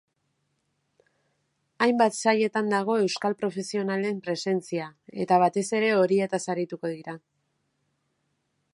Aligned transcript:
Hainbat 1.87 2.17
sailetan 2.21 2.71
dago 2.73 2.95
euskal 3.03 3.37
profesionalen 3.43 4.25
presentzia, 4.29 4.89
eta 5.27 5.41
batez 5.45 5.67
ere 5.81 5.95
horietaz 6.01 6.45
arituko 6.55 6.95
dira. 6.99 7.19